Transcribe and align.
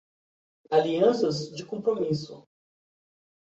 Alianças 0.71 1.55
de 1.55 1.63
compromisso 1.63 2.43